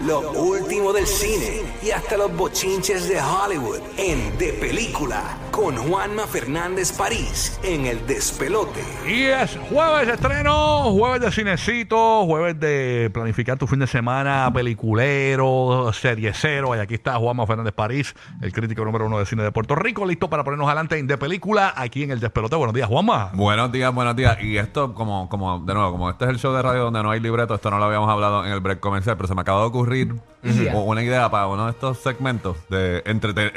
lo 0.00 0.32
último 0.32 0.92
del 0.92 1.06
cine 1.06 1.62
y 1.82 1.90
hasta 1.90 2.16
los 2.16 2.34
bochinches 2.36 3.08
de 3.08 3.20
Hollywood 3.20 3.80
en 3.96 4.36
De 4.36 4.52
Película 4.52 5.45
con 5.56 5.74
Juanma 5.74 6.26
Fernández 6.26 6.92
París 6.92 7.58
en 7.62 7.86
El 7.86 8.06
Despelote. 8.06 8.84
Y 9.08 9.22
es 9.22 9.58
jueves 9.70 10.06
de 10.06 10.12
estreno, 10.12 10.92
jueves 10.92 11.22
de 11.22 11.32
cinecito, 11.32 12.26
jueves 12.26 12.60
de 12.60 13.10
planificar 13.10 13.56
tu 13.56 13.66
fin 13.66 13.78
de 13.78 13.86
semana, 13.86 14.50
peliculero, 14.52 15.90
seriecero. 15.94 16.76
Y 16.76 16.78
aquí 16.78 16.92
está 16.92 17.14
Juanma 17.14 17.46
Fernández 17.46 17.72
París, 17.72 18.14
el 18.42 18.52
crítico 18.52 18.84
número 18.84 19.06
uno 19.06 19.18
de 19.18 19.24
cine 19.24 19.44
de 19.44 19.50
Puerto 19.50 19.74
Rico, 19.74 20.04
listo 20.04 20.28
para 20.28 20.44
ponernos 20.44 20.66
adelante 20.66 20.98
en 20.98 21.06
De 21.06 21.16
Película 21.16 21.72
aquí 21.74 22.02
en 22.02 22.10
El 22.10 22.20
Despelote. 22.20 22.54
Buenos 22.54 22.74
días, 22.74 22.88
Juanma. 22.88 23.30
Buenos 23.32 23.72
días, 23.72 23.94
buenos 23.94 24.14
días. 24.14 24.36
Y 24.42 24.58
esto, 24.58 24.92
como, 24.92 25.30
como, 25.30 25.60
de 25.60 25.72
nuevo, 25.72 25.90
como 25.92 26.10
este 26.10 26.26
es 26.26 26.32
el 26.32 26.38
show 26.38 26.52
de 26.52 26.60
radio 26.60 26.82
donde 26.82 27.02
no 27.02 27.10
hay 27.10 27.20
libreto, 27.20 27.54
esto 27.54 27.70
no 27.70 27.78
lo 27.78 27.86
habíamos 27.86 28.10
hablado 28.10 28.44
en 28.44 28.52
el 28.52 28.60
break 28.60 28.80
comercial, 28.80 29.16
pero 29.16 29.26
se 29.26 29.34
me 29.34 29.40
acaba 29.40 29.60
de 29.60 29.66
ocurrir 29.68 30.16
u- 30.74 30.80
una 30.80 31.02
idea 31.02 31.30
para 31.30 31.46
uno 31.46 31.64
de 31.66 31.70
estos 31.72 31.98
segmentos 31.98 32.56
de, 32.68 33.02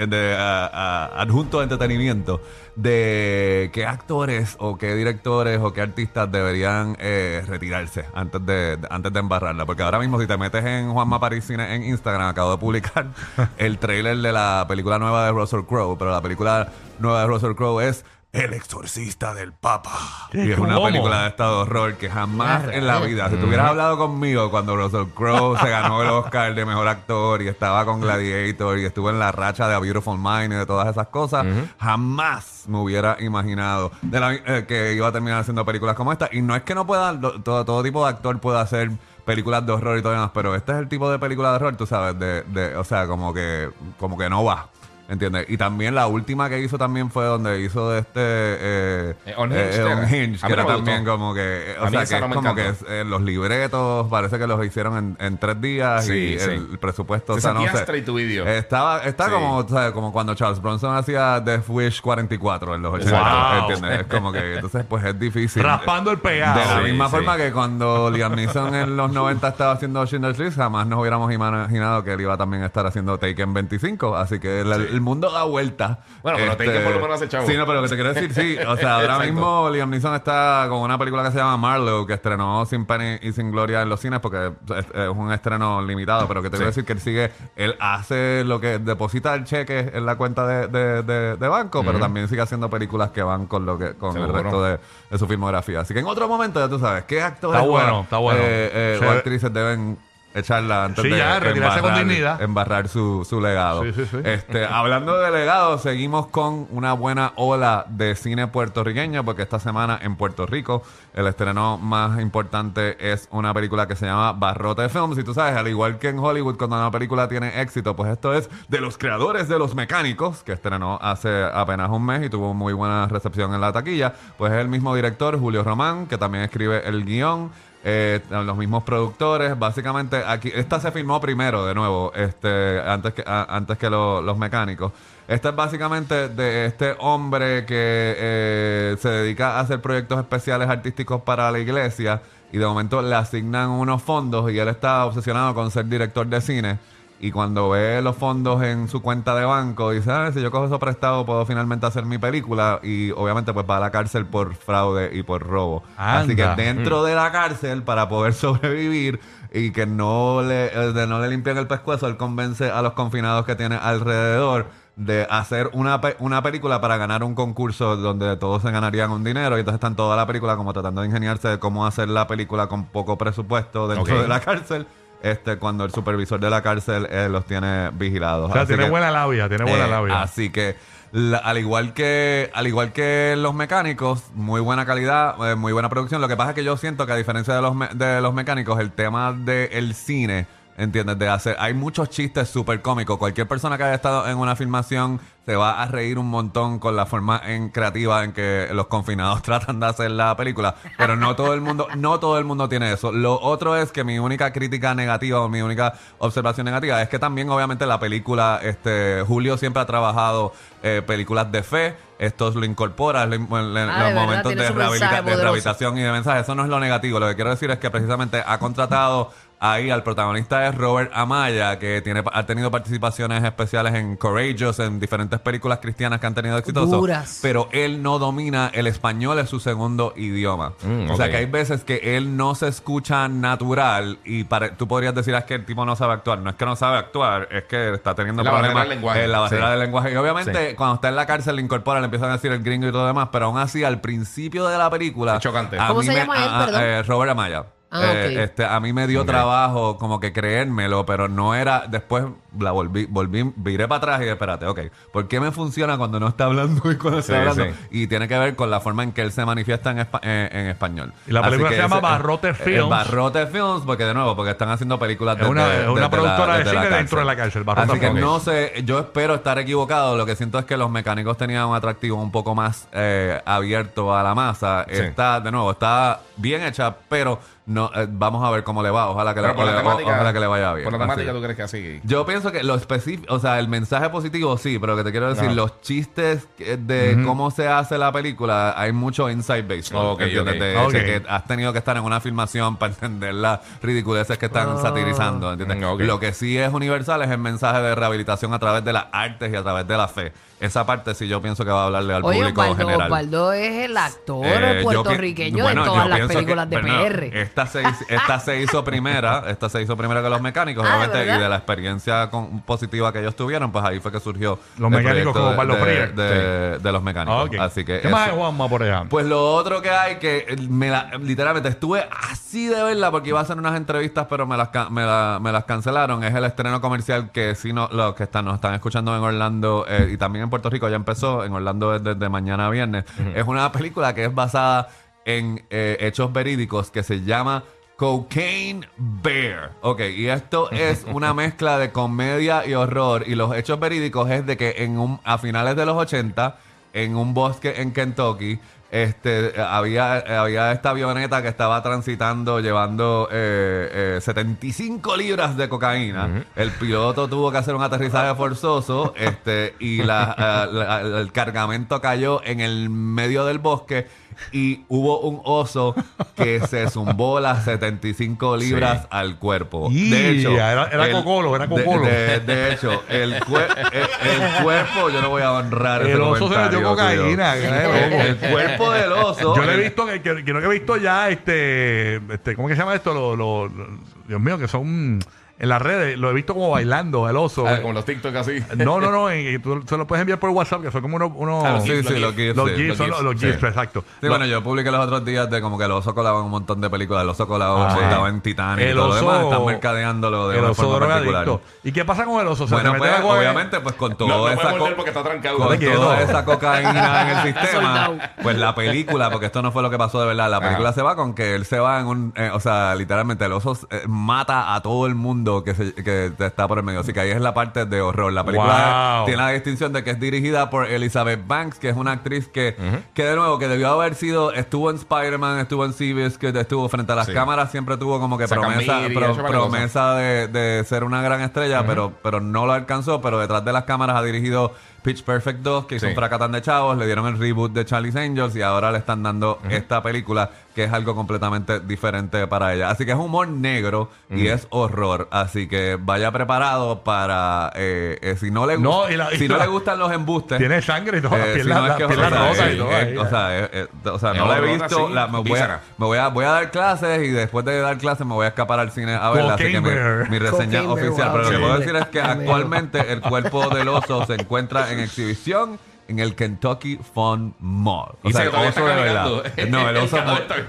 de 0.07 0.35
adjunto 0.37 1.57
de 1.59 1.63
entretenimiento 1.63 2.41
de 2.75 3.69
qué 3.73 3.85
actores 3.85 4.55
o 4.59 4.77
qué 4.77 4.95
directores 4.95 5.59
o 5.61 5.73
qué 5.73 5.81
artistas 5.81 6.31
deberían 6.31 6.95
eh, 6.99 7.43
retirarse 7.47 8.05
antes 8.13 8.45
de, 8.45 8.77
de- 8.77 8.87
antes 8.89 9.11
de 9.11 9.19
embarrarla. 9.19 9.65
Porque 9.65 9.83
ahora 9.83 9.99
mismo 9.99 10.19
si 10.19 10.27
te 10.27 10.37
metes 10.37 10.63
en 10.65 10.91
Juanma 10.93 11.19
París 11.19 11.45
Cine 11.45 11.75
en 11.75 11.83
Instagram, 11.83 12.29
acabo 12.29 12.51
de 12.51 12.57
publicar 12.57 13.07
el 13.57 13.77
trailer 13.79 14.17
de 14.17 14.31
la 14.31 14.65
película 14.67 14.99
nueva 14.99 15.25
de 15.25 15.31
Russell 15.31 15.61
Crowe, 15.67 15.97
pero 15.97 16.11
la 16.11 16.21
película 16.21 16.69
nueva 16.99 17.21
de 17.21 17.27
Russell 17.27 17.53
Crowe 17.55 17.81
es 17.87 18.05
El 18.31 18.53
exorcista 18.53 19.33
del 19.33 19.53
Papa. 19.53 19.89
Y 20.33 20.51
es 20.51 20.59
una 20.59 20.75
¿Cómo? 20.75 20.85
película 20.85 21.23
de 21.23 21.29
estado 21.29 21.55
de 21.55 21.61
horror 21.63 21.95
que 21.95 22.11
jamás 22.11 22.65
en 22.71 22.85
la 22.85 22.99
vida, 22.99 23.27
si 23.27 23.37
tú 23.37 23.47
hubieras 23.47 23.69
hablado 23.69 23.97
conmigo 23.97 24.51
cuando 24.51 24.75
Russell 24.75 25.07
Crowe 25.15 25.57
se 25.59 25.67
ganó 25.67 26.03
el 26.03 26.09
Oscar 26.09 26.53
de 26.53 26.63
mejor 26.63 26.87
actor 26.87 27.41
y 27.41 27.47
estaba 27.47 27.83
con 27.85 28.01
Gladiator 28.01 28.77
y 28.77 28.85
estuvo 28.85 29.09
en 29.09 29.17
la 29.17 29.31
racha 29.31 29.67
de 29.67 29.73
A 29.73 29.79
Beautiful 29.79 30.19
Mind 30.19 30.53
y 30.53 30.57
de 30.57 30.65
todas 30.67 30.87
esas 30.89 31.07
cosas, 31.07 31.43
jamás 31.79 32.65
me 32.67 32.77
hubiera 32.77 33.17
imaginado 33.19 33.91
de 34.03 34.19
la- 34.19 34.33
eh, 34.35 34.65
que 34.67 34.93
iba 34.93 35.07
a 35.07 35.11
terminar 35.11 35.39
haciendo 35.39 35.65
películas 35.65 35.95
como 35.95 36.11
esta. 36.11 36.29
Y 36.31 36.43
no 36.43 36.55
es 36.55 36.61
que 36.61 36.75
no 36.75 36.85
pueda, 36.85 37.13
lo- 37.13 37.41
todo, 37.41 37.65
todo 37.65 37.81
tipo 37.81 38.03
de 38.03 38.11
actor 38.11 38.39
pueda 38.39 38.61
hacer 38.61 38.91
películas 39.25 39.65
de 39.65 39.71
horror 39.71 39.97
y 39.97 40.03
todo 40.03 40.11
demás, 40.13 40.31
pero 40.35 40.53
este 40.53 40.71
es 40.73 40.77
el 40.77 40.87
tipo 40.87 41.09
de 41.09 41.17
película 41.17 41.49
de 41.49 41.55
horror, 41.55 41.75
tú 41.77 41.87
sabes, 41.87 42.17
de, 42.19 42.43
de, 42.43 42.75
o 42.75 42.83
sea, 42.83 43.07
como 43.07 43.33
que, 43.33 43.71
como 43.97 44.17
que 44.19 44.29
no 44.29 44.43
va. 44.43 44.67
¿Entiendes? 45.09 45.45
Y 45.49 45.57
también 45.57 45.95
la 45.95 46.05
última 46.07 46.49
que 46.49 46.59
hizo 46.59 46.77
también 46.77 47.09
fue 47.09 47.25
donde 47.25 47.61
hizo 47.61 47.89
de 47.91 47.99
este 47.99 48.11
eh, 48.21 49.15
Eh, 49.25 49.33
Unhinged 49.37 49.57
eh, 49.57 49.75
era. 49.81 49.95
Unhinged, 49.97 50.43
A 50.43 50.47
que 50.47 50.53
era 50.53 50.65
también 50.65 50.97
gustó. 50.99 51.11
como 51.11 51.33
que, 51.33 51.71
eh, 51.71 51.75
o 51.79 51.89
sea, 51.89 52.05
que 52.05 52.19
no 52.19 52.25
es 52.25 52.29
me 52.29 52.35
como 52.35 52.55
que 52.55 52.61
encantó. 52.67 52.85
eh, 52.89 53.03
los 53.05 53.21
libretos 53.21 54.07
parece 54.09 54.37
que 54.37 54.45
los 54.47 54.63
hicieron 54.65 54.97
en, 55.19 55.25
en 55.25 55.37
tres 55.39 55.59
días 55.59 56.05
Sí, 56.05 56.13
y 56.35 56.39
sí. 56.39 56.49
el 56.51 56.77
presupuesto, 56.79 57.33
Se 57.33 57.39
o 57.39 57.41
sea, 57.41 57.53
no 57.53 57.61
sé. 57.61 58.01
video. 58.13 58.45
Estaba, 58.47 58.99
está 59.03 59.25
Sí. 59.25 59.31
como, 59.31 59.57
o 59.57 59.67
sea, 59.67 59.91
como 59.93 60.11
cuando 60.13 60.35
Charles 60.35 60.61
Bronson 60.61 60.95
hacía 60.95 61.39
Death 61.39 61.67
Wish 61.69 62.01
44 62.01 62.75
en 62.75 62.81
los 62.83 62.93
80, 62.93 63.19
Wow. 63.19 63.59
¿entiendes? 63.71 64.01
Es 64.01 64.07
como 64.07 64.31
que, 64.31 64.55
entonces, 64.55 64.85
pues 64.87 65.03
es 65.05 65.19
difícil. 65.19 65.63
Raspando 65.63 66.11
el 66.11 66.19
pegado. 66.19 66.59
De 66.59 66.65
la 66.65 66.77
Sí, 66.79 66.83
misma 66.85 67.05
sí. 67.05 67.11
forma 67.11 67.37
que 67.37 67.51
cuando 67.51 68.11
Liam 68.11 68.35
Neeson 68.35 68.75
en 68.75 68.95
los 68.95 69.11
90 69.11 69.47
estaba 69.47 69.71
haciendo 69.73 70.05
Schindler's 70.05 70.37
List, 70.37 70.57
jamás 70.57 70.85
nos 70.87 70.99
hubiéramos 70.99 71.31
imaginado 71.33 72.03
que 72.03 72.13
él 72.13 72.21
iba 72.21 72.37
también 72.37 72.63
a 72.63 72.67
estar 72.67 72.85
haciendo 72.85 73.17
Taken 73.17 73.53
25. 73.53 74.15
Así 74.15 74.39
que 74.39 74.61
el, 74.61 74.98
el 74.99 75.03
mundo 75.05 75.31
da 75.31 75.43
vuelta. 75.43 75.99
Bueno, 76.21 76.37
pero 76.39 76.57
Taken 76.57 76.83
por 76.83 76.93
lo 76.93 76.99
menos 76.99 77.15
hace 77.15 77.29
chavo. 77.29 77.47
Sí, 77.47 77.55
no, 77.55 77.65
pero 77.65 77.77
lo 77.81 77.83
que 77.83 77.89
te 77.89 77.95
quiero 77.95 78.13
decir, 78.13 78.33
sí. 78.33 78.57
O 78.67 78.75
sea, 78.77 78.95
ahora 78.99 79.19
mismo 79.19 79.69
Liam 79.69 79.89
Neeson 79.89 80.13
está 80.15 80.65
con 80.69 80.79
una 80.79 80.97
película 80.97 81.23
que 81.23 81.31
se 81.31 81.37
llama 81.37 81.57
Marlowe, 81.57 82.05
que 82.05 82.13
estrenó 82.13 82.65
sin 82.65 82.85
pena 82.85 83.15
y 83.21 83.31
sin 83.31 83.51
gloria 83.51 83.81
en 83.81 83.89
los 83.89 83.99
cines 83.99 84.19
porque 84.19 84.51
es, 84.77 84.85
es 84.93 85.07
un 85.09 85.31
estreno 85.31 85.81
limitado. 85.81 86.27
Pero 86.27 86.41
que 86.41 86.49
te 86.49 86.57
quiero 86.57 86.67
decir 86.69 86.85
que 86.85 86.93
él 86.93 86.99
sigue, 86.99 87.31
él 87.55 87.75
hace 87.79 88.43
lo 88.45 88.59
que 88.59 88.79
deposita 88.79 89.33
el 89.33 89.45
cheque 89.45 89.91
en 89.93 90.05
la 90.05 90.15
cuenta 90.17 90.45
de, 90.45 90.67
de- 90.67 91.03
de- 91.03 91.35
de 91.37 91.47
banco, 91.47 91.83
pero 91.83 91.99
también 91.99 92.27
sigue 92.27 92.41
haciendo 92.41 92.69
películas 92.69 93.11
que 93.11 93.23
van 93.23 93.45
con 93.47 93.65
lo 93.65 93.77
que 93.77 93.93
con 93.93 94.17
el 94.17 94.27
resto 94.33 94.61
de, 94.63 94.79
de 95.09 95.17
su 95.17 95.25
filmografía. 95.27 95.81
Así 95.81 95.93
que 95.93 96.01
en 96.01 96.07
otro 96.07 96.27
momento 96.27 96.59
ya 96.59 96.67
tú 96.67 96.79
sabes 96.79 97.03
qué 97.05 97.21
actores 97.21 97.59
Está 97.59 97.69
bueno, 97.69 98.01
está 98.01 98.17
bueno. 98.17 98.39
eh, 98.41 98.97
eh, 98.99 99.05
o 99.05 99.09
actrices 99.09 99.53
deben 99.53 99.97
echarla 100.33 100.85
antes 100.85 101.03
Sí, 101.03 101.09
de 101.09 101.17
ya, 101.17 101.39
retirarse 101.39 101.81
con 101.81 101.89
embarrar- 101.91 102.07
dignidad. 102.07 102.41
embarrar 102.41 102.87
su, 102.87 103.25
su 103.27 103.41
legado. 103.41 103.83
Sí, 103.83 103.93
sí, 103.93 104.05
sí. 104.05 104.17
Este, 104.23 104.65
hablando 104.65 105.17
de 105.19 105.31
legado, 105.31 105.77
seguimos 105.79 106.27
con 106.27 106.67
una 106.71 106.93
buena 106.93 107.33
ola 107.35 107.85
de 107.89 108.15
cine 108.15 108.47
puertorriqueño, 108.47 109.25
porque 109.25 109.41
esta 109.41 109.59
semana 109.59 109.99
en 110.01 110.15
Puerto 110.15 110.45
Rico 110.45 110.83
el 111.13 111.25
estreno 111.27 111.77
más 111.77 112.21
importante 112.21 113.11
es 113.11 113.27
una 113.31 113.53
película 113.53 113.87
que 113.87 113.95
se 113.95 114.05
llama 114.05 114.31
Barrote 114.33 114.87
Films. 114.89 115.17
Y 115.17 115.23
tú 115.23 115.33
sabes, 115.33 115.55
al 115.57 115.67
igual 115.67 115.97
que 115.97 116.09
en 116.09 116.19
Hollywood, 116.19 116.57
cuando 116.57 116.77
una 116.77 116.91
película 116.91 117.27
tiene 117.27 117.61
éxito, 117.61 117.95
pues 117.95 118.11
esto 118.11 118.33
es 118.33 118.49
de 118.67 118.79
los 118.81 118.97
creadores 118.97 119.49
de 119.49 119.57
Los 119.57 119.73
Mecánicos, 119.75 120.43
que 120.43 120.51
estrenó 120.53 120.99
hace 121.01 121.43
apenas 121.43 121.89
un 121.89 122.05
mes 122.05 122.23
y 122.25 122.29
tuvo 122.29 122.53
muy 122.53 122.73
buena 122.73 123.07
recepción 123.07 123.53
en 123.53 123.61
la 123.61 123.73
taquilla. 123.73 124.13
Pues 124.37 124.53
es 124.53 124.59
el 124.59 124.67
mismo 124.69 124.95
director, 124.95 125.37
Julio 125.39 125.63
Román, 125.63 126.05
que 126.05 126.17
también 126.17 126.43
escribe 126.43 126.87
el 126.87 127.03
guion. 127.03 127.51
Eh, 127.81 128.19
los 128.29 128.57
mismos 128.57 128.83
productores, 128.83 129.57
básicamente 129.57 130.21
aquí, 130.27 130.51
esta 130.53 130.81
se 130.81 130.91
filmó 130.91 131.21
primero 131.21 131.65
de 131.65 131.73
nuevo, 131.73 132.11
este, 132.13 132.81
antes 132.81 133.13
que, 133.13 133.23
antes 133.25 133.77
que 133.77 133.89
lo- 133.89 134.21
los 134.21 134.37
mecánicos. 134.37 134.91
Esta 135.29 135.49
es 135.49 135.55
básicamente 135.55 136.27
de 136.27 136.65
este 136.65 136.95
hombre 136.99 137.65
que 137.65 138.15
eh, 138.17 138.97
se 138.99 139.09
dedica 139.09 139.57
a 139.57 139.59
hacer 139.61 139.79
proyectos 139.79 140.19
especiales 140.19 140.67
artísticos 140.69 141.21
para 141.21 141.49
la 141.51 141.59
iglesia 141.59 142.21
y 142.51 142.57
de 142.57 142.65
momento 142.65 143.01
le 143.01 143.15
asignan 143.15 143.69
unos 143.69 144.01
fondos 144.01 144.51
y 144.51 144.57
él 144.59 144.67
está 144.67 145.05
obsesionado 145.05 145.53
con 145.53 145.71
ser 145.71 145.85
director 145.85 146.25
de 146.27 146.41
cine. 146.41 146.79
Y 147.21 147.31
cuando 147.31 147.69
ve 147.69 148.01
los 148.01 148.15
fondos 148.15 148.63
en 148.63 148.87
su 148.87 149.01
cuenta 149.01 149.35
de 149.35 149.43
banco, 149.43 149.91
dice, 149.91 150.09
ah, 150.11 150.31
si 150.33 150.41
yo 150.41 150.51
cojo 150.51 150.65
eso 150.65 150.79
prestado, 150.79 151.25
puedo 151.25 151.45
finalmente 151.45 151.85
hacer 151.85 152.05
mi 152.05 152.17
película. 152.17 152.79
Y 152.81 153.11
obviamente 153.11 153.53
pues 153.53 153.65
va 153.69 153.77
a 153.77 153.79
la 153.81 153.91
cárcel 153.91 154.25
por 154.25 154.55
fraude 154.55 155.09
y 155.13 155.23
por 155.23 155.45
robo. 155.45 155.83
Así 156.21 156.35
que 156.35 156.43
dentro 156.55 157.03
de 157.03 157.15
la 157.15 157.31
cárcel, 157.31 157.83
para 157.83 158.07
poder 158.07 158.33
sobrevivir 158.73 159.19
y 159.53 159.71
que 159.71 159.85
no 159.85 160.41
le, 160.41 160.67
eh, 160.67 160.93
de 160.93 161.07
no 161.07 161.19
le 161.19 161.27
limpien 161.29 161.57
el 161.57 161.67
pescuezo, 161.67 162.07
él 162.07 162.15
convence 162.17 162.69
a 162.71 162.81
los 162.81 162.93
confinados 162.93 163.45
que 163.45 163.55
tiene 163.55 163.75
alrededor 163.75 164.67
de 164.95 165.25
hacer 165.29 165.69
una, 165.73 166.01
pe- 166.01 166.17
una 166.19 166.41
película 166.43 166.81
para 166.81 166.97
ganar 166.97 167.23
un 167.23 167.33
concurso 167.33 167.95
donde 167.95 168.35
todos 168.37 168.61
se 168.61 168.69
ganarían 168.69 169.11
un 169.11 169.23
dinero 169.23 169.55
y 169.55 169.61
entonces 169.61 169.75
están 169.77 169.95
toda 169.95 170.17
la 170.17 170.27
película 170.27 170.57
como 170.57 170.73
tratando 170.73 170.99
de 171.01 171.07
ingeniarse 171.07 171.47
de 171.47 171.57
cómo 171.59 171.85
hacer 171.85 172.09
la 172.09 172.27
película 172.27 172.67
con 172.67 172.83
poco 172.85 173.17
presupuesto 173.17 173.87
dentro 173.87 174.03
de 174.21 174.27
la 174.27 174.39
cárcel 174.41 174.87
este 175.21 175.57
cuando 175.57 175.85
el 175.85 175.91
supervisor 175.91 176.39
de 176.39 176.49
la 176.49 176.61
cárcel 176.61 177.07
eh, 177.09 177.27
los 177.29 177.45
tiene 177.45 177.89
vigilados 177.93 178.49
O 178.49 178.53
sea, 178.53 178.61
Así 178.61 178.69
tiene 178.69 178.85
que- 178.85 178.89
buena 178.89 179.11
labia, 179.11 179.47
tiene 179.49 179.63
buena 179.65 179.85
eh, 179.85 179.89
labia. 179.89 180.21
Así 180.21 180.49
que 180.49 180.75
la- 181.11 181.39
al 181.39 181.57
igual 181.57 181.93
que 181.93 182.49
al 182.53 182.67
igual 182.67 182.93
que 182.93 183.35
los 183.37 183.53
mecánicos, 183.53 184.23
muy 184.35 184.61
buena 184.61 184.85
calidad, 184.85 185.35
eh, 185.51 185.55
muy 185.55 185.73
buena 185.73 185.89
producción. 185.89 186.21
Lo 186.21 186.27
que 186.27 186.37
pasa 186.37 186.51
es 186.51 186.55
que 186.55 186.63
yo 186.63 186.77
siento 186.77 187.05
que 187.05 187.13
a 187.13 187.15
diferencia 187.15 187.53
de 187.55 187.61
los 187.61 187.75
me- 187.75 187.89
de 187.93 188.21
los 188.21 188.33
mecánicos, 188.33 188.79
el 188.79 188.91
tema 188.91 189.33
del 189.33 189.93
cine, 189.95 190.45
¿entiendes? 190.79 191.19
De 191.19 191.29
hacer 191.29 191.55
hay 191.59 191.73
muchos 191.73 192.09
chistes 192.09 192.49
súper 192.49 192.81
cómicos. 192.81 193.17
Cualquier 193.17 193.47
persona 193.47 193.77
que 193.77 193.83
haya 193.83 193.95
estado 193.95 194.27
en 194.27 194.37
una 194.37 194.55
filmación 194.55 195.19
se 195.45 195.55
va 195.55 195.81
a 195.81 195.87
reír 195.87 196.19
un 196.19 196.27
montón 196.29 196.77
con 196.79 196.95
la 196.95 197.05
forma 197.07 197.41
en 197.43 197.69
creativa 197.69 198.23
en 198.23 198.33
que 198.33 198.67
los 198.71 198.85
confinados 198.87 199.41
tratan 199.43 199.79
de 199.79 199.87
hacer 199.87 200.11
la 200.11 200.35
película, 200.37 200.75
pero 200.97 201.15
no 201.15 201.35
todo 201.35 201.53
el 201.55 201.61
mundo 201.61 201.87
no 201.97 202.19
todo 202.19 202.37
el 202.37 202.45
mundo 202.45 202.69
tiene 202.69 202.93
eso. 202.93 203.11
Lo 203.11 203.39
otro 203.39 203.75
es 203.75 203.91
que 203.91 204.03
mi 204.03 204.19
única 204.19 204.53
crítica 204.53 204.93
negativa 204.95 205.39
o 205.41 205.49
mi 205.49 205.61
única 205.61 205.93
observación 206.19 206.65
negativa 206.65 207.01
es 207.01 207.09
que 207.09 207.19
también 207.19 207.49
obviamente 207.49 207.85
la 207.85 207.99
película 207.99 208.59
este 208.63 209.23
Julio 209.27 209.57
siempre 209.57 209.81
ha 209.81 209.85
trabajado 209.85 210.53
eh, 210.83 211.01
películas 211.05 211.51
de 211.51 211.63
fe, 211.63 211.95
esto 212.19 212.51
lo 212.51 212.63
incorpora 212.65 213.23
en, 213.23 213.33
en- 213.33 213.41
en 213.51 213.77
Ah, 213.89 213.99
los 214.03 214.09
de 214.09 214.15
momentos 214.15 214.51
de, 214.55 214.69
rehabilita- 214.71 215.21
de 215.23 215.35
rehabilitación 215.41 215.97
y 215.97 216.01
de 216.01 216.11
mensaje. 216.11 216.41
Eso 216.41 216.53
no 216.55 216.63
es 216.63 216.69
lo 216.69 216.79
negativo. 216.79 217.19
Lo 217.19 217.27
que 217.27 217.35
quiero 217.35 217.49
decir 217.49 217.71
es 217.71 217.79
que 217.79 217.89
precisamente 217.89 218.43
ha 218.45 218.57
contratado 218.59 219.31
ahí 219.59 219.89
al 219.89 220.03
protagonista 220.03 220.67
es 220.67 220.75
Robert 220.75 221.11
Amaya, 221.13 221.79
que 221.79 222.01
tiene 222.01 222.23
ha 222.31 222.45
tenido 222.45 222.71
participaciones 222.71 223.43
especiales 223.43 223.93
en 223.95 224.15
Courageous, 224.17 224.79
en 224.79 224.99
diferentes 224.99 225.39
películas 225.39 225.79
cristianas 225.79 226.19
que 226.19 226.27
han 226.27 226.35
tenido 226.35 226.57
exitosos. 226.57 226.91
Duras. 226.91 227.39
Pero 227.41 227.67
él 227.71 228.01
no 228.01 228.19
domina 228.19 228.71
el 228.73 228.87
español, 228.87 229.39
es 229.39 229.49
su 229.49 229.59
segundo 229.59 230.13
idioma. 230.15 230.73
Mm, 230.83 231.11
o 231.11 231.15
sea 231.17 231.29
que 231.29 231.37
hay 231.37 231.45
veces 231.45 231.83
que 231.83 232.15
él 232.17 232.37
no 232.37 232.55
se 232.55 232.67
escucha 232.67 233.27
natural 233.27 234.19
y 234.23 234.43
para, 234.45 234.75
tú 234.75 234.87
podrías 234.87 235.13
decir 235.15 235.35
"Ah, 235.35 235.39
es 235.39 235.45
que 235.45 235.55
el 235.55 235.65
tipo 235.65 235.85
no 235.85 235.95
sabe 235.95 236.13
actuar. 236.13 236.39
No 236.39 236.49
es 236.49 236.55
que 236.55 236.65
no 236.65 236.75
sabe 236.75 236.97
actuar, 236.97 237.47
es 237.51 237.63
que 237.65 237.93
está 237.93 238.15
teniendo 238.15 238.43
La 238.43 238.51
problemas 238.51 238.87
en 239.17 239.31
la 239.31 239.39
barrera 239.39 239.65
Sí. 239.65 239.71
del 239.71 239.79
lenguaje. 239.79 240.13
Y 240.13 240.15
obviamente 240.15 240.75
cuando 240.75 240.95
está 240.95 241.09
en 241.09 241.15
la 241.15 241.25
cárcel 241.25 241.55
le 241.57 241.61
incorpora, 241.61 241.99
le 241.99 242.05
empiezan 242.05 242.29
a 242.29 242.33
decir 242.33 242.51
el 242.51 242.63
gringo 242.63 242.87
y 242.87 242.91
todo 242.91 243.07
demás, 243.07 243.29
pero 243.31 243.47
aún 243.47 243.57
así 243.57 243.83
al 243.83 243.99
principio 244.01 244.67
de 244.67 244.77
la 244.77 244.89
película... 244.89 245.35
Es 245.35 245.41
chocante. 245.43 245.77
a 245.79 245.87
¿Cómo 245.87 245.99
mí 245.99 246.05
se 246.05 246.11
me- 246.13 246.17
llama 246.19 246.35
él, 246.37 246.75
a- 246.75 246.83
eh, 246.99 247.03
Robert 247.03 247.31
Amaya. 247.31 247.65
Ah, 247.91 248.13
Eh, 248.13 248.43
este, 248.43 248.65
a 248.65 248.79
mí 248.79 248.93
me 248.93 249.07
dio 249.07 249.25
trabajo 249.25 249.97
como 249.97 250.19
que 250.19 250.31
creérmelo, 250.31 251.05
pero 251.05 251.27
no 251.27 251.55
era 251.55 251.87
después 251.87 252.25
la 252.57 252.71
volví, 252.71 253.05
volví, 253.05 253.51
viré 253.55 253.87
para 253.87 253.97
atrás 253.97 254.17
y 254.17 254.21
dije, 254.21 254.31
espérate, 254.33 254.65
ok, 254.65 254.79
¿por 255.13 255.27
qué 255.27 255.39
me 255.39 255.51
funciona 255.51 255.97
cuando 255.97 256.19
no 256.19 256.27
está 256.29 256.45
hablando 256.45 256.91
y 256.91 256.95
cuando 256.95 257.19
está 257.19 257.33
Sí, 257.33 257.39
hablando? 257.39 257.65
sí. 257.65 257.87
Y 257.91 258.07
tiene 258.07 258.27
que 258.27 258.37
ver 258.39 258.55
con 258.55 258.71
la 258.71 258.79
forma 258.79 259.03
en 259.03 259.11
que 259.11 259.21
él 259.21 259.31
se 259.31 259.45
manifiesta 259.45 259.91
en, 259.91 259.99
espa- 259.99 260.19
en- 260.23 260.55
en 260.57 260.67
español. 260.67 261.13
Y 261.27 261.31
la 261.31 261.41
Así 261.41 261.49
película 261.49 261.69
se 261.71 261.77
llama 261.77 261.97
ese- 261.97 262.01
Barrote 262.05 262.49
eh, 262.49 262.53
Films. 262.53 262.89
Barrote 262.89 263.47
Films, 263.47 263.81
porque 263.85 264.05
de 264.05 264.13
nuevo, 264.13 264.35
porque 264.35 264.51
están 264.51 264.69
haciendo 264.69 264.97
películas 264.97 265.37
desde- 265.37 265.49
una- 265.51 265.67
es 265.73 265.79
una 265.81 265.87
desde 265.89 266.01
la- 266.01 266.09
productora 266.09 266.57
de 266.57 266.65
cine 266.65 266.89
dentro 266.89 267.19
de 267.19 267.25
la 267.25 267.35
cárcel, 267.35 267.63
Barrote 267.63 267.91
Así 267.91 267.99
que 267.99 268.07
Films. 268.07 268.21
no 268.21 268.39
sé, 268.39 268.73
yo 268.85 268.99
espero 268.99 269.35
estar 269.35 269.59
equivocado. 269.59 270.17
Lo 270.17 270.25
que 270.25 270.35
siento 270.35 270.57
es 270.59 270.65
que 270.65 270.77
los 270.77 270.89
mecánicos 270.89 271.37
tenían 271.37 271.65
un 271.65 271.75
atractivo 271.75 272.21
un 272.21 272.31
poco 272.31 272.55
más 272.55 272.87
eh, 272.93 273.41
abierto 273.45 274.15
a 274.15 274.23
la 274.23 274.33
masa. 274.35 274.85
Sí. 274.89 274.95
Está, 274.95 275.39
de 275.39 275.51
nuevo, 275.51 275.71
está 275.71 276.21
bien 276.37 276.63
hecha, 276.63 276.95
pero 277.09 277.39
no 277.65 277.91
eh, 277.93 278.07
vamos 278.09 278.43
a 278.43 278.49
ver 278.49 278.63
cómo 278.63 278.81
le 278.81 278.89
va. 278.89 279.09
Ojalá 279.09 279.33
que, 279.35 279.41
le, 279.41 279.47
Pero 279.49 279.55
por 279.57 279.65
la 279.65 279.73
o- 279.73 279.77
temática, 279.77 280.11
ojalá 280.11 280.33
que 280.33 280.39
le 280.39 280.47
vaya 280.47 280.73
bien. 280.73 280.83
Por 280.85 280.93
la 280.93 280.97
Así. 280.97 281.03
temática, 281.11 281.33
¿tú 281.33 281.41
crees 281.41 281.55
que 281.55 281.61
así? 281.63 281.99
Yo 282.03 282.25
pienso 282.25 282.38
que 282.51 282.63
lo 282.63 282.75
específico, 282.75 283.33
o 283.33 283.39
sea, 283.39 283.59
el 283.59 283.67
mensaje 283.67 284.09
positivo 284.09 284.57
sí, 284.57 284.79
pero 284.79 284.95
que 284.95 285.03
te 285.03 285.11
quiero 285.11 285.29
decir, 285.29 285.45
Ajá. 285.45 285.53
los 285.53 285.81
chistes 285.81 286.47
de 286.57 287.21
cómo 287.25 287.51
se 287.51 287.67
hace 287.67 287.97
la 287.97 288.11
película, 288.11 288.73
hay 288.79 288.91
mucho 288.91 289.29
inside 289.29 289.63
baseball. 289.63 290.05
Ok, 290.13 290.21
¿entiendes? 290.21 290.55
ok. 290.55 290.59
De- 290.59 290.77
Ok. 290.77 290.91
de 290.93 291.05
que 291.05 291.23
has 291.29 291.45
tenido 291.45 291.71
que 291.73 291.79
estar 291.79 291.95
en 291.97 292.03
una 292.03 292.19
filmación 292.19 292.77
para 292.77 292.93
entender 292.93 293.33
las 293.33 293.59
ridiculeces 293.81 294.37
que 294.37 294.45
están 294.47 294.81
satirizando. 294.81 295.51
¿entiendes? 295.51 295.77
Mm. 295.77 296.01
Lo 296.03 296.19
que 296.19 296.33
sí 296.33 296.57
es 296.57 296.71
universal 296.73 297.21
es 297.21 297.29
el 297.29 297.37
mensaje 297.37 297.81
de 297.81 297.95
rehabilitación 297.95 298.53
a 298.53 298.59
través 298.59 298.83
de 298.83 298.93
las 298.93 299.05
artes 299.11 299.51
y 299.51 299.55
a 299.55 299.61
través 299.63 299.87
de 299.87 299.97
la 299.97 300.07
fe. 300.07 300.31
Esa 300.59 300.85
parte 300.85 301.15
sí 301.15 301.27
yo 301.27 301.41
pienso 301.41 301.63
que 301.63 301.71
va 301.71 301.83
a 301.83 301.85
hablarle 301.85 302.13
al 302.15 302.23
Oye, 302.25 302.39
público 302.39 302.61
Osvaldo, 302.61 302.77
general. 302.77 303.01
Osvaldo 303.07 303.53
es 303.53 303.85
el 303.85 303.97
actor 303.97 304.45
Eh, 304.45 304.75
yo 304.79 304.83
puertorriqueño 304.83 305.63
bueno, 305.63 305.83
de 305.83 305.89
todas 305.89 306.09
las 306.09 306.19
que- 306.19 306.27
películas 306.27 306.69
de 306.69 306.77
PR. 306.79 307.41
esta, 307.41 307.65
se, 307.67 307.81
hizo- 307.81 308.05
esta 308.09 308.39
se 308.39 308.61
hizo 308.61 308.83
primera, 308.83 309.43
esta 309.47 309.69
se 309.69 309.81
hizo 309.81 309.95
primera 309.95 310.21
que 310.21 310.29
los 310.29 310.41
mecánicos, 310.41 310.85
Ah, 310.85 310.89
¿de 310.89 310.95
obviamente, 311.05 311.35
y 311.35 311.39
de 311.39 311.49
la 311.49 311.55
experiencia 311.55 312.29
con- 312.29 312.61
positiva 312.61 313.13
que 313.13 313.19
ellos 313.19 313.35
tuvieron, 313.35 313.71
pues 313.71 313.85
ahí 313.85 313.99
fue 313.99 314.11
que 314.11 314.19
surgió 314.19 314.59
Los 314.77 314.91
mecánicos 314.91 315.33
como 315.33 315.45
de- 315.47 315.51
Osvaldo 315.53 315.75
de, 315.75 316.07
de- 316.07 316.79
de 316.79 316.91
los 316.91 317.01
mecánicos. 317.03 317.49
Ah. 317.59 317.63
Así 317.65 317.85
que 317.85 318.01
¿Qué 318.01 318.07
más 318.09 318.23
eso. 318.27 318.31
hay, 318.35 318.37
Juanma, 318.39 318.67
por 318.67 318.83
allá? 318.83 319.05
Pues 319.09 319.25
lo 319.25 319.53
otro 319.55 319.81
que 319.81 319.89
hay 319.91 320.17
que 320.17 320.45
eh, 320.47 320.55
me 320.69 320.89
la- 320.89 321.09
literalmente 321.21 321.69
estuve 321.69 322.05
así 322.29 322.67
de 322.67 322.83
verla 322.83 323.11
porque 323.11 323.29
iba 323.29 323.39
a 323.39 323.43
hacer 323.43 323.57
unas 323.57 323.75
entrevistas 323.77 324.27
pero 324.29 324.45
me 324.45 324.57
las, 324.57 324.69
me, 324.91 325.03
la- 325.05 325.39
me 325.41 325.51
las 325.51 325.63
cancelaron. 325.65 326.23
Es 326.23 326.35
el 326.35 326.43
estreno 326.43 326.81
comercial 326.81 327.31
que 327.31 327.55
si 327.55 327.71
no, 327.73 327.87
los 327.91 328.13
que 328.15 328.23
están, 328.23 328.45
nos 328.45 328.55
están 328.55 328.73
escuchando 328.73 329.15
en 329.15 329.21
Orlando 329.23 329.85
eh, 329.87 330.09
y 330.13 330.17
también 330.17 330.48
en 330.49 330.51
Puerto 330.51 330.69
Rico 330.69 330.89
ya 330.89 330.95
empezó. 330.95 331.45
En 331.45 331.53
Orlando 331.53 331.95
es 331.95 332.03
desde 332.03 332.27
mañana 332.27 332.67
a 332.67 332.69
viernes. 332.71 333.05
Es 333.35 333.45
una 333.47 333.71
película 333.71 334.15
que 334.15 334.25
es 334.25 334.33
basada 334.33 334.89
en 335.25 335.63
eh, 335.69 335.97
hechos 335.99 336.33
verídicos 336.33 336.89
que 336.89 337.03
se 337.03 337.23
llama 337.23 337.63
Cocaine 337.95 338.87
Bear. 338.97 339.73
Ok, 339.81 340.01
y 340.17 340.27
esto 340.27 340.71
es 340.71 341.05
una 341.13 341.33
mezcla 341.33 341.77
de 341.77 341.91
comedia 341.91 342.65
y 342.65 342.73
horror. 342.73 343.25
Y 343.27 343.35
los 343.35 343.55
hechos 343.55 343.79
verídicos 343.79 344.29
es 344.31 344.45
de 344.45 344.57
que 344.57 344.75
en 344.79 344.97
un, 344.97 345.19
a 345.23 345.37
finales 345.37 345.75
de 345.75 345.85
los 345.85 345.95
80, 345.95 346.57
en 346.93 347.15
un 347.15 347.33
bosque 347.35 347.75
en 347.77 347.91
Kentucky, 347.91 348.59
este, 348.91 349.53
había, 349.61 350.15
había 350.41 350.71
esta 350.71 350.89
avioneta 350.91 351.41
que 351.41 351.47
estaba 351.47 351.81
transitando 351.83 352.59
llevando 352.59 353.27
eh, 353.31 354.15
eh, 354.17 354.21
75 354.21 355.15
libras 355.17 355.55
de 355.57 355.69
cocaína. 355.69 356.45
El 356.55 356.71
piloto 356.71 357.27
tuvo 357.27 357.51
que 357.51 357.57
hacer 357.59 357.75
un 357.75 357.83
aterrizaje 357.83 358.33
forzoso 358.35 359.13
este, 359.17 359.75
y 359.79 360.01
la, 360.03 360.35
eh, 360.69 360.73
la- 360.73 361.01
el 361.19 361.31
cargamento 361.31 362.01
cayó 362.01 362.41
en 362.43 362.59
el 362.61 362.89
medio 362.89 363.45
del 363.45 363.59
bosque 363.59 364.07
y 364.53 364.85
hubo 364.87 365.19
un 365.19 365.41
oso 365.43 365.93
que 366.35 366.61
se 366.65 366.89
zumbó 366.89 367.41
las 367.41 367.65
75 367.65 368.55
libras 368.55 369.01
Sí. 369.01 369.07
al 369.09 369.35
cuerpo. 369.37 369.89
De 369.91 370.29
hecho, 370.31 370.51
era- 370.51 370.85
era 370.85 371.05
el- 371.07 371.11
cocolo, 371.11 371.55
era 371.55 371.67
cocolo. 371.67 372.05
De, 372.05 372.39
de 372.39 372.71
hecho, 372.73 373.03
el, 373.09 373.33
el, 373.33 373.41
el 373.41 374.63
cuerpo, 374.63 375.09
yo 375.09 375.21
no 375.21 375.29
voy 375.29 375.41
a 375.41 375.51
honrar 375.51 376.03
ese 376.03 376.13
El 376.13 376.21
oso 376.21 376.47
se 376.49 376.57
metió 376.57 376.81
cocaína, 376.83 377.55
el 377.57 378.37
cuerpo 378.37 378.78
del 378.91 379.11
oso. 379.11 379.55
Yo 379.55 379.63
le 379.65 379.73
he 379.73 379.77
visto, 379.77 380.05
que, 380.05 380.21
que, 380.21 380.43
que 380.43 380.51
he 380.51 380.67
visto 380.67 380.97
ya, 380.97 381.29
este, 381.29 382.15
este 382.33 382.55
¿cómo 382.55 382.67
que 382.67 382.75
se 382.75 382.79
llama 382.81 382.95
esto? 382.95 383.13
Lo, 383.13 383.35
lo- 383.35 383.67
lo- 383.67 383.87
Dios 384.27 384.39
mío, 384.39 384.57
que 384.57 384.67
son 384.67 385.19
en 385.59 385.69
las 385.69 385.81
redes, 385.81 386.17
lo 386.17 386.29
he 386.29 386.33
visto 386.33 386.53
como 386.53 386.69
bailando, 386.71 387.27
el 387.29 387.35
oso. 387.37 387.67
Ah, 387.67 387.81
como 387.81 387.93
los 387.93 388.05
TikTok 388.05 388.33
así. 388.37 388.63
No, 388.77 388.99
no, 389.01 389.11
no, 389.11 389.33
y 389.35 389.59
tú 389.59 389.83
se 389.87 389.97
lo 389.97 390.07
puedes 390.07 390.21
enviar 390.21 390.39
por 390.39 390.49
WhatsApp, 390.51 390.81
que 390.83 390.91
son 390.91 391.01
como 391.01 391.17
unos... 391.17 391.31
unos 391.35 391.65
Ah, 391.65 391.71
los 391.73 391.83
Sí, 391.83 391.89
GIFs, 391.91 392.07
sí, 392.07 392.13
los 392.13 392.21
los 392.21 392.33
GIFs. 392.33 392.45
GIFs. 392.53 392.55
los 392.57 392.69
sí, 392.69 392.75
GIFs, 392.75 392.87
los 392.87 392.97
son 392.97 393.09
los, 393.09 393.17
GIFs, 393.19 393.23
los 393.25 393.39
sí. 393.41 393.47
GIFs, 393.51 393.63
exacto. 393.63 394.03
Sí, 394.21 394.27
bueno, 394.29 394.45
yo 394.45 394.63
publiqué 394.63 394.89
los 394.89 395.03
otros 395.05 395.25
días 395.25 395.49
de 395.49 395.61
como 395.61 395.77
que 395.77 395.83
el 395.85 395.91
oso 395.91 396.15
colaba 396.15 396.39
en 396.39 396.45
un 396.45 396.51
montón 396.51 396.79
de 396.81 396.89
películas. 396.89 397.23
El 397.23 397.29
oso 397.29 397.47
colaba, 397.47 397.93
Ah, 397.93 398.27
en 398.29 398.41
Titanic 398.41 398.85
y 398.85 398.89
El 398.89 398.95
todo 398.95 399.07
lo 399.09 399.15
demás. 399.15 399.35
oso- 399.37 399.51
Están 399.51 399.65
mercadeándolo 399.65 400.47
de 400.49 400.55
el 400.57 400.61
una 400.63 400.71
oso 400.71 400.83
forma 400.83 401.07
particular. 401.07 401.59
¿Y 401.83 401.91
qué 401.91 402.05
pasa 402.05 402.25
con 402.25 402.39
el 402.39 402.47
oso? 402.47 402.65
Bueno, 402.67 402.93
pues, 402.97 403.11
obviamente, 403.21 403.79
pues 403.81 403.95
con 403.95 404.11
No, 404.11 404.15
toda 404.17 404.53
no 404.55 404.61
esa 404.61 404.69
morder 404.71 404.89
co- 404.91 404.95
porque 404.95 405.09
está 405.09 405.23
trancado. 405.23 405.57
con 405.57 405.77
Quieto. 405.77 405.99
toda 405.99 406.21
esa 406.21 406.45
cocaína 406.45 407.21
en 407.31 407.37
el 407.37 407.43
sistema, 407.53 408.11
pues 408.41 408.57
la 408.57 408.73
película, 408.75 409.29
porque 409.29 409.47
esto 409.47 409.61
no 409.61 409.71
fue 409.71 409.81
lo 409.81 409.89
que 409.89 409.97
pasó 409.97 410.21
de 410.21 410.27
verdad, 410.27 410.49
la 410.49 410.61
película 410.61 410.89
Ajá. 410.89 410.95
se 410.95 411.01
va 411.01 411.15
con 411.15 411.33
que 411.33 411.55
él 411.55 411.65
se 411.65 411.79
va 411.79 411.99
en 411.99 412.07
un, 412.07 412.33
eh, 412.35 412.49
o 412.53 412.59
sea, 412.59 412.95
literalmente 412.95 413.45
el 413.45 413.51
oso 413.53 413.77
eh, 413.89 414.03
mata 414.07 414.73
a 414.73 414.81
todo 414.81 415.05
el 415.05 415.15
mundo 415.15 415.48
que, 415.63 415.73
se, 415.75 415.93
que 415.93 416.31
está 416.39 416.67
por 416.67 416.77
el 416.77 416.83
medio, 416.83 416.99
así 417.01 417.13
que 417.13 417.19
ahí 417.19 417.29
es 417.31 417.41
la 417.41 417.53
parte 417.53 417.85
de 417.85 418.01
horror. 418.01 418.31
La 418.33 418.43
película 418.43 419.15
Wow. 419.19 419.25
tiene 419.25 419.41
la 419.41 419.49
distinción 419.49 419.91
de 419.93 420.03
que 420.03 420.11
es 420.11 420.19
dirigida 420.19 420.69
por 420.69 420.85
Elizabeth 420.87 421.45
Banks, 421.45 421.79
que 421.79 421.89
es 421.89 421.95
una 421.97 422.11
actriz 422.13 422.47
que, 422.47 422.75
que 423.13 423.23
de 423.25 423.35
nuevo, 423.35 423.59
que 423.59 423.67
debió 423.67 423.89
haber 423.89 424.15
sido, 424.15 424.51
estuvo 424.53 424.89
en 424.89 424.95
Spider-Man, 424.97 425.59
estuvo 425.59 425.85
en 425.85 425.93
Seabiscuit, 425.93 426.55
estuvo 426.55 426.87
frente 426.89 427.11
a 427.11 427.15
las 427.15 427.27
Sí. 427.27 427.33
cámaras, 427.33 427.71
siempre 427.71 427.97
tuvo 427.97 428.19
como 428.19 428.37
que 428.37 428.47
promesa, 428.47 428.99
Miri, 429.01 429.13
pro- 429.15 429.25
ha 429.27 429.31
hecho 429.31 429.41
varias 429.43 429.51
cosas. 429.51 429.51
promesa 429.69 430.15
de, 430.15 430.47
de 430.47 430.83
ser 430.85 431.03
una 431.03 431.21
gran 431.21 431.41
estrella, 431.41 431.85
pero, 431.85 432.13
pero 432.23 432.39
no 432.41 432.65
lo 432.65 432.73
alcanzó. 432.73 433.21
Pero 433.21 433.39
detrás 433.39 433.63
de 433.65 433.73
las 433.73 433.83
cámaras 433.83 434.15
ha 434.17 434.23
dirigido 434.23 434.73
Pitch 435.01 435.23
Perfect 435.23 435.59
2, 435.61 435.85
que 435.85 435.95
hizo 435.95 436.05
Sí. 436.05 436.11
un 436.11 436.15
fracatán 436.15 436.51
de 436.51 436.61
chavos, 436.61 436.97
le 436.97 437.05
dieron 437.05 437.27
el 437.27 437.37
reboot 437.39 437.71
de 437.73 437.85
Charlie's 437.85 438.15
Angels 438.15 438.55
y 438.55 438.61
ahora 438.61 438.91
le 438.91 438.97
están 438.99 439.23
dando 439.23 439.59
esta 439.69 440.01
película 440.03 440.49
que 440.75 440.83
es 440.85 440.93
algo 440.93 441.13
completamente 441.15 441.79
diferente 441.81 442.47
para 442.47 442.73
ella. 442.73 442.89
Así 442.89 443.05
que 443.05 443.11
es 443.11 443.17
humor 443.17 443.47
negro 443.49 444.09
y 444.29 444.47
es 444.47 444.67
horror. 444.69 445.27
Así 445.31 445.67
que 445.67 445.97
vaya 445.99 446.31
preparado 446.31 447.03
para 447.03 447.71
eh, 447.75 448.17
eh, 448.21 448.35
si 448.39 448.49
no 448.51 448.65
le 448.65 448.77
No, 448.77 448.99
gusta, 448.99 449.11
y 449.13 449.17
la- 449.17 449.33
y 449.33 449.37
si 449.37 449.47
no 449.49 449.57
la- 449.57 449.65
le 449.65 449.69
gustan 449.71 449.99
los 449.99 450.11
embustes. 450.11 450.57
Tiene 450.57 450.81
sangre 450.81 451.17
y 451.17 451.21
todo, 451.21 451.37
la 451.37 451.47
Eh, 451.47 451.53
piel 451.55 451.67
la- 451.69 451.75
no 451.75 451.83
es 451.83 451.89
la 451.89 451.95
piel 451.97 452.09
o 452.11 452.13
sea, 452.13 452.71
eh, 452.71 452.75
todo 452.77 452.91
eh, 452.91 452.95
ahí. 452.95 453.17
o 453.17 453.29
sea, 453.29 453.59
eh, 453.59 453.69
eh, 453.73 453.87
o 454.09 454.19
sea, 454.19 454.31
Es 454.31 454.37
no 454.37 454.47
la 454.47 454.55
he 454.55 454.59
horror, 454.59 454.79
visto. 454.79 455.09
la- 455.09 455.27
me, 455.27 455.37
voy 455.39 455.43
víscera. 455.51 455.73
a, 455.75 455.79
me, 455.97 456.05
voy 456.05 456.17
a, 456.17 456.27
voy 456.29 456.45
a 456.45 456.51
dar 456.51 456.71
clases 456.71 457.23
y 457.23 457.31
después 457.31 457.65
de 457.65 457.79
dar 457.81 457.97
clases 457.97 458.25
me 458.25 458.33
voy 458.33 458.45
a 458.45 458.49
escapar 458.49 458.79
al 458.79 458.91
cine 458.91 459.15
a 459.15 459.29
verla. 459.31 459.55
Así 459.55 459.71
que 459.71 459.81
mi, 459.81 459.89
Bear. 459.89 460.29
mi 460.29 460.39
reseña 460.39 460.81
Cocaine 460.83 460.95
Bear, 460.95 461.07
oficial. 461.09 461.29
wow, 461.29 461.37
Pero 461.39 461.43
lo 461.43 461.49
que 461.49 461.57
puedo 461.65 461.79
decir 461.79 461.95
es 461.95 462.05
que 462.07 462.21
actualmente 462.21 463.11
el 463.11 463.21
cuerpo 463.21 463.69
del 463.69 463.87
oso 463.89 464.25
se 464.25 464.35
encuentra 464.35 464.88
en 464.91 464.99
exhibición 464.99 465.79
en 466.09 466.19
el 466.19 466.35
Kentucky 466.35 466.97
Fun 467.13 467.53
Mall. 467.59 468.11
O 468.23 468.29
Y 468.29 468.33
sea, 468.33 468.41
se 468.43 468.47
el 468.49 468.55
oso 468.67 468.85
de 468.85 468.95
verdad. 468.95 469.25
No, 469.69 469.89
el 469.89 469.97
oso, 469.97 470.17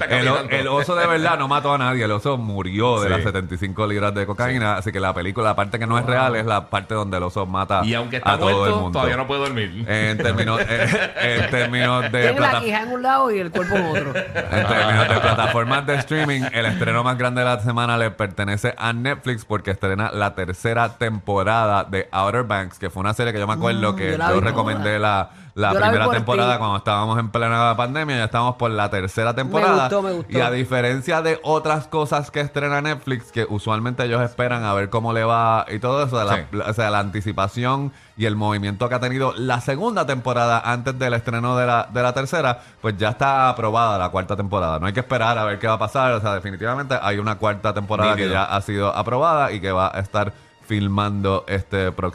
el, 0.08 0.50
el 0.54 0.68
oso 0.68 0.94
de 0.96 1.06
verdad 1.06 1.38
no 1.38 1.48
mató 1.48 1.72
a 1.74 1.78
nadie. 1.78 2.04
El 2.04 2.12
oso 2.12 2.36
murió 2.36 3.00
de 3.00 3.08
Sí. 3.08 3.12
las 3.14 3.22
75 3.22 3.86
libras 3.86 4.14
de 4.14 4.26
cocaína. 4.26 4.76
Así 4.76 4.92
que 4.92 5.00
la 5.00 5.12
película, 5.14 5.46
la 5.50 5.56
parte 5.56 5.78
que 5.78 5.86
no 5.86 5.98
es 5.98 6.06
real, 6.06 6.36
es 6.36 6.46
la 6.46 6.68
parte 6.70 6.94
donde 6.94 7.16
el 7.16 7.22
oso 7.22 7.46
mata 7.46 7.80
Y 7.84 7.94
aunque 7.94 8.16
está 8.18 8.32
a 8.34 8.38
todo 8.38 8.50
el 8.50 8.56
muerto, 8.56 8.76
mundo. 8.80 8.92
todavía 8.92 9.16
no 9.16 9.26
puede 9.26 9.40
dormir. 9.40 9.84
En 9.88 10.18
términos, 10.18 10.60
en 11.20 11.50
términos 11.50 12.02
de 12.12 12.22
Tiene 12.22 12.40
la 12.40 12.60
quija 12.60 12.82
en 12.82 12.92
un 12.92 13.02
lado 13.02 13.30
y 13.30 13.38
el 13.38 13.50
cuerpo 13.50 13.74
en 13.76 13.86
otro. 13.86 14.14
en 14.14 14.66
términos 14.66 15.08
de 15.08 15.20
plataformas 15.20 15.86
de 15.86 15.94
streaming, 15.96 16.42
el 16.52 16.66
estreno 16.66 17.02
más 17.02 17.16
grande 17.18 17.40
de 17.40 17.46
la 17.46 17.60
semana 17.60 17.96
le 17.98 18.10
pertenece 18.10 18.74
a 18.76 18.92
Netflix 18.92 19.44
porque 19.44 19.70
estrena 19.70 20.10
la 20.12 20.34
tercera 20.34 20.90
temporada 20.98 21.84
de 21.84 22.08
Outer 22.12 22.44
Banks, 22.44 22.78
que 22.78 22.90
fue 22.90 23.00
una 23.00 23.14
serie 23.14 23.32
que 23.32 23.38
yo 23.38 23.46
me 23.46 23.54
acuerdo 23.54 23.92
Mm, 23.92 23.96
que 23.96 24.10
yo 24.12 24.18
la 24.18 24.28
yo 24.30 24.34
vi 24.34 24.40
recomendé 24.40 24.98
la, 24.98 25.29
la 25.54 25.70
primera 25.72 26.04
por 26.06 26.14
temporada 26.14 26.52
ti. 26.52 26.58
cuando 26.58 26.76
estábamos 26.78 27.18
en 27.18 27.28
plena 27.30 27.76
pandemia, 27.76 28.16
ya 28.18 28.24
estamos 28.24 28.54
por 28.56 28.70
la 28.70 28.88
tercera 28.88 29.34
temporada. 29.34 29.82
gustó, 29.88 30.02
me 30.02 30.12
gustó. 30.12 30.38
Y 30.38 30.40
a 30.40 30.50
diferencia 30.50 31.22
de 31.22 31.40
otras 31.42 31.86
cosas 31.88 32.30
que 32.30 32.40
estrena 32.40 32.80
Netflix, 32.80 33.32
que 33.32 33.46
usualmente 33.48 34.04
ellos 34.04 34.22
esperan 34.22 34.64
a 34.64 34.72
ver 34.74 34.90
cómo 34.90 35.12
le 35.12 35.24
va 35.24 35.66
y 35.68 35.78
todo 35.80 36.04
eso, 36.04 36.20
Sí. 36.28 36.42
la- 36.52 36.64
o 36.70 36.72
sea, 36.72 36.90
la 36.90 37.00
anticipación 37.00 37.92
y 38.16 38.26
el 38.26 38.36
movimiento 38.36 38.88
que 38.88 38.94
ha 38.94 39.00
tenido 39.00 39.32
la 39.36 39.60
segunda 39.60 40.06
temporada 40.06 40.60
antes 40.64 40.98
del 40.98 41.14
estreno 41.14 41.56
de 41.56 41.66
la, 41.66 41.88
de 41.92 42.02
la 42.02 42.12
tercera, 42.12 42.60
pues 42.80 42.96
ya 42.96 43.10
está 43.10 43.48
aprobada 43.48 43.98
la 43.98 44.10
cuarta 44.10 44.36
temporada. 44.36 44.78
No 44.78 44.86
hay 44.86 44.92
que 44.92 45.00
esperar 45.00 45.36
a 45.38 45.44
ver 45.44 45.58
qué 45.58 45.66
va 45.66 45.74
a 45.74 45.78
pasar. 45.78 46.12
O 46.12 46.20
sea, 46.20 46.34
definitivamente 46.34 46.98
hay 47.00 47.18
una 47.18 47.36
cuarta 47.36 47.72
temporada 47.74 48.14
que 48.16 48.28
ya 48.28 48.44
ha 48.44 48.60
sido 48.60 48.94
aprobada 48.94 49.52
y 49.52 49.60
que 49.60 49.72
va 49.72 49.90
a 49.94 50.00
estar 50.00 50.32
filmando 50.74 51.44
este 51.48 51.90
pro- 51.90 52.12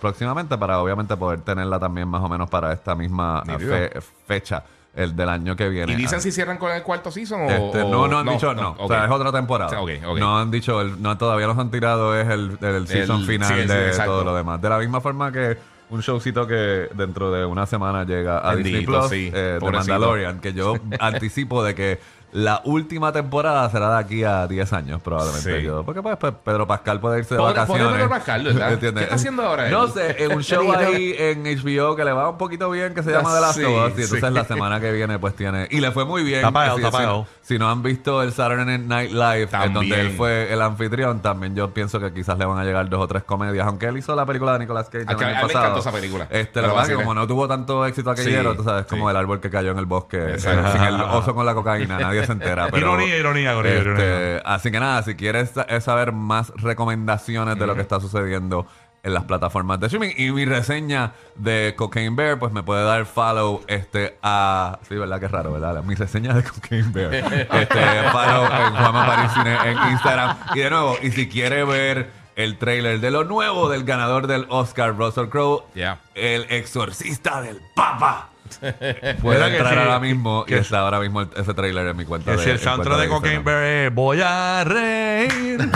próximamente 0.00 0.56
para 0.56 0.80
obviamente 0.80 1.14
poder 1.18 1.40
tenerla 1.42 1.78
también 1.78 2.08
más 2.08 2.22
o 2.22 2.28
menos 2.30 2.48
para 2.48 2.72
esta 2.72 2.94
misma 2.94 3.42
fe- 3.58 3.92
fecha 4.26 4.64
el 4.94 5.14
del 5.14 5.28
año 5.28 5.54
que 5.54 5.68
viene. 5.68 5.92
¿Y 5.92 5.96
dicen 5.96 6.20
si 6.22 6.32
cierran 6.32 6.56
con 6.56 6.72
el 6.72 6.82
cuarto 6.82 7.10
season 7.10 7.42
o...? 7.42 7.50
Este, 7.50 7.84
no, 7.84 8.08
no 8.08 8.18
han 8.20 8.26
dicho 8.26 8.54
no. 8.54 8.74
O 8.78 8.88
sea, 8.88 9.04
es 9.04 9.10
otra 9.10 9.30
temporada. 9.30 9.70
No 10.18 10.38
han 10.38 10.50
dicho, 10.50 10.80
el- 10.80 11.00
no, 11.02 11.18
todavía 11.18 11.46
nos 11.46 11.58
han 11.58 11.70
tirado, 11.70 12.18
es 12.18 12.26
el, 12.28 12.56
el 12.62 12.88
season 12.88 13.26
final 13.26 13.48
sí, 13.60 13.68
de 13.68 13.92
todo 14.02 14.24
lo 14.24 14.34
demás. 14.34 14.62
De 14.62 14.70
la 14.70 14.78
misma 14.78 15.02
forma 15.02 15.30
que 15.30 15.58
un 15.90 16.00
showcito 16.00 16.46
que 16.46 16.88
dentro 16.94 17.30
de 17.30 17.44
una 17.44 17.66
semana 17.66 18.04
llega 18.04 18.38
a 18.38 18.54
Bendito, 18.54 18.78
Disney 18.78 18.86
Plus, 18.86 19.08
sí. 19.10 19.30
eh, 19.34 19.58
de. 19.60 19.70
Mandalorian, 19.70 20.40
que 20.40 20.54
yo 20.54 20.74
anticipo 21.00 21.62
de 21.62 21.74
que 21.74 22.00
la 22.32 22.62
última 22.64 23.12
temporada 23.12 23.68
será 23.70 23.90
de 23.94 23.98
aquí 23.98 24.24
a 24.24 24.46
10 24.46 24.72
años, 24.72 25.00
probablemente. 25.02 25.60
Sí. 25.60 25.66
Yo, 25.66 25.82
porque 25.84 26.02
pues, 26.02 26.16
pues, 26.16 26.32
Pedro 26.44 26.66
Pascal 26.66 27.00
puede 27.00 27.18
irse 27.18 27.34
de 27.34 27.40
Pobre- 27.40 27.54
vacaciones. 27.54 27.92
Pedro 27.94 28.08
Pascal, 28.08 28.44
¿verdad? 28.44 28.72
¿Entiendes? 28.72 29.00
¿Qué 29.00 29.04
está 29.04 29.14
haciendo 29.16 29.42
ahora 29.42 29.66
él? 29.66 29.72
No 29.72 29.88
sé, 29.88 30.22
en 30.24 30.32
un 30.36 30.42
show 30.42 30.72
ahí 30.76 31.14
en 31.18 31.42
HBO 31.44 31.96
que 31.96 32.04
le 32.04 32.12
va 32.12 32.28
un 32.30 32.38
poquito 32.38 32.70
bien, 32.70 32.94
que 32.94 33.02
se 33.02 33.10
llama 33.10 33.34
The 33.34 33.40
Last 33.40 33.58
of 33.58 33.64
Us. 33.64 33.98
Y 33.98 34.02
entonces 34.02 34.20
sí. 34.20 34.30
la 34.34 34.44
semana 34.44 34.80
que 34.80 34.92
viene, 34.92 35.18
pues 35.18 35.34
tiene. 35.34 35.66
Y 35.70 35.80
le 35.80 35.90
fue 35.92 36.04
muy 36.04 36.22
bien. 36.22 36.38
Está 36.40 36.52
pagado, 36.52 36.76
Si- 36.76 36.82
está 36.84 36.90
si- 36.90 36.96
pagado. 37.02 37.26
Si, 37.42 37.58
no 37.58 37.68
han 37.68 37.82
visto 37.82 38.22
el 38.22 38.32
Saturday 38.32 38.78
Night 38.78 39.10
Live, 39.10 39.48
en 39.64 39.72
donde 39.72 40.00
él 40.00 40.10
fue 40.16 40.52
el 40.52 40.62
anfitrión, 40.62 41.20
también 41.20 41.56
yo 41.56 41.70
pienso 41.74 41.98
que 41.98 42.12
quizás 42.12 42.38
le 42.38 42.44
van 42.44 42.58
a 42.58 42.64
llegar 42.64 42.88
dos 42.88 43.00
o 43.00 43.08
tres 43.08 43.24
comedias. 43.24 43.66
Aunque 43.66 43.86
él 43.86 43.96
hizo 43.98 44.14
la 44.14 44.24
película 44.24 44.52
de 44.52 44.60
Nicolas 44.60 44.88
Cage 44.88 45.04
A 45.08 45.12
el 45.12 45.18
año 45.18 45.26
a 45.26 45.30
él 45.30 45.46
pasado. 45.48 45.64
encantó 45.64 45.80
esa 45.80 45.90
película. 45.92 46.28
Este, 46.30 46.62
la 46.62 46.68
verdad 46.68 46.86
que 46.86 46.94
como 46.94 47.12
no 47.12 47.26
tuvo 47.26 47.48
tanto 47.48 47.84
éxito 47.86 48.10
aquellero, 48.10 48.52
Sí, 48.52 48.56
tú 48.58 48.62
sabes, 48.64 48.86
como 48.86 49.06
sí. 49.06 49.10
el 49.10 49.16
árbol 49.16 49.40
que 49.40 49.50
cayó 49.50 49.72
en 49.72 49.78
el 49.78 49.86
bosque, 49.86 50.18
Exacto. 50.30 50.68
eh, 50.68 50.72
sin 50.74 50.82
el 50.82 51.00
oso 51.00 51.34
con 51.34 51.44
la 51.44 51.54
cocaína, 51.54 51.98
nadie 51.98 52.19
se 52.26 52.32
entera. 52.32 52.68
Pero, 52.70 52.92
Ironía, 52.94 53.16
ironía, 53.18 53.52
ironía, 53.52 53.72
este, 53.72 53.90
ironía. 53.90 54.38
Así 54.44 54.70
que 54.70 54.80
nada, 54.80 55.02
si 55.02 55.14
quieres 55.14 55.52
es 55.68 55.84
saber 55.84 56.12
más 56.12 56.52
recomendaciones 56.56 57.58
de 57.58 57.66
lo 57.66 57.74
que 57.74 57.82
está 57.82 58.00
sucediendo 58.00 58.66
en 59.02 59.14
las 59.14 59.24
plataformas 59.24 59.80
de 59.80 59.86
streaming 59.86 60.14
y 60.16 60.30
mi 60.30 60.44
reseña 60.44 61.12
de 61.36 61.74
Cocaine 61.76 62.14
Bear, 62.14 62.38
pues 62.38 62.52
me 62.52 62.62
puede 62.62 62.84
dar 62.84 63.06
follow 63.06 63.62
este 63.66 64.18
a... 64.22 64.78
Sí, 64.86 64.94
¿verdad? 64.96 65.18
Qué 65.20 65.28
raro, 65.28 65.52
¿verdad? 65.54 65.82
Mi 65.82 65.94
reseña 65.94 66.34
de 66.34 66.42
Cocaine 66.42 66.92
Bear. 66.92 67.14
este, 67.14 68.08
follow 68.12 68.44
en 68.44 68.74
Juanma 68.76 69.06
París 69.06 69.32
Cine 69.32 69.56
en 69.70 69.92
Instagram. 69.92 70.36
Y 70.54 70.58
de 70.58 70.70
nuevo, 70.70 70.96
y 71.02 71.10
si 71.12 71.28
quiere 71.30 71.64
ver 71.64 72.10
el 72.36 72.58
trailer 72.58 73.00
de 73.00 73.10
lo 73.10 73.24
nuevo 73.24 73.68
del 73.70 73.84
ganador 73.84 74.26
del 74.26 74.46
Oscar, 74.50 74.94
Russell 74.96 75.28
Crowe, 75.28 75.64
Yeah. 75.74 75.98
el 76.14 76.46
exorcista 76.50 77.40
del 77.40 77.60
Papa. 77.74 78.28
¿Verdad 78.60 79.16
Puede 79.22 79.50
que 79.50 79.56
entrar 79.58 79.74
sí? 79.74 79.78
ahora 79.80 80.00
mismo 80.00 80.44
Que 80.44 80.54
y 80.54 80.56
es- 80.58 80.62
está 80.62 80.80
ahora 80.80 81.00
mismo 81.00 81.20
el- 81.22 81.28
ese 81.36 81.54
trailer 81.54 81.86
en 81.88 81.96
mi 81.96 82.04
cuenta 82.04 82.30
Que 82.32 82.36
de 82.38 82.42
si 82.44 82.50
el 82.50 82.58
soundtrack 82.58 82.98
de 82.98 83.08
Cocaine 83.08 83.36
Instagram. 83.36 83.44
Bear 83.62 83.86
es 83.86 83.94
Voy 83.94 84.20
a 84.24 84.64
reír. 84.64 85.58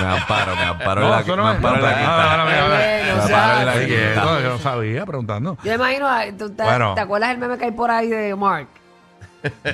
Me 0.00 0.06
amparo, 0.06 0.54
me 0.56 0.62
amparo 0.62 1.00
en 1.02 1.08
No, 1.08 1.14
la, 1.14 1.22
no 1.22 1.36
me 1.44 1.50
amparo 1.50 1.76
en 1.76 1.82
la 1.82 1.94
quinta. 1.96 2.16
me- 2.16 2.22
amparo 2.22 3.60
en 3.60 3.66
la 4.14 4.24
no, 4.24 4.40
yo 4.40 4.48
no 4.50 4.58
sabía, 4.58 5.06
preguntando. 5.06 5.56
Yo 5.62 5.72
imagino, 5.74 6.08
¿tú 6.38 6.50
te, 6.54 6.62
Bueno. 6.62 6.94
¿te 6.94 7.00
acuerdas 7.00 7.30
el 7.30 7.38
meme 7.38 7.56
que 7.58 7.64
hay 7.66 7.70
por 7.72 7.90
ahí 7.90 8.08
de 8.08 8.34
Mark? 8.36 8.68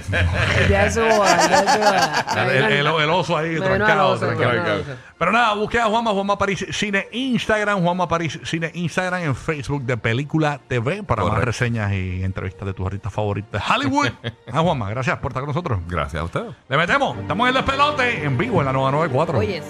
El 0.58 0.68
día 0.68 0.84
de 0.84 0.90
su 0.90 1.00
boda. 1.00 2.24
Me 2.34 2.42
El, 2.58 2.66
vino 2.78 2.98
el- 2.98 3.04
el 3.04 3.10
oso 3.10 3.36
ahí 3.36 3.56
trancado. 3.58 4.10
oso, 4.10 4.26
trancado. 4.26 4.82
Pero 5.18 5.32
nada, 5.32 5.54
busque 5.54 5.78
a 5.78 5.84
Juanma, 5.86 6.10
Juanma 6.10 6.36
París 6.36 6.66
Cine 6.72 7.06
Instagram, 7.12 7.82
Juanma 7.82 8.08
París 8.08 8.38
Cine 8.44 8.70
Instagram 8.74 9.22
en 9.22 9.34
Facebook 9.36 9.84
de 9.84 9.96
Película 9.96 10.60
TV 10.68 11.02
para 11.02 11.22
más 11.22 11.30
Correcto. 11.30 11.46
reseñas 11.46 11.92
y 11.92 12.22
entrevistas 12.24 12.66
de 12.66 12.74
tus 12.74 12.84
artistas 12.86 13.12
favoritos 13.12 13.50
de 13.52 13.72
Hollywood. 13.74 14.08
ah, 14.52 14.60
Juanma, 14.60 14.90
gracias 14.90 15.18
por 15.18 15.30
estar 15.30 15.42
con 15.42 15.48
nosotros. 15.48 15.78
Gracias 15.88 16.20
a 16.20 16.24
usted. 16.24 16.44
Le 16.68 16.76
metemos, 16.76 17.16
estamos 17.18 17.48
en 17.48 17.56
el 17.56 17.62
despelote 17.62 18.24
en 18.24 18.36
vivo 18.38 18.60
en 18.60 18.66
la 18.66 18.72
994. 18.72 19.38
Oyes. 19.38 19.64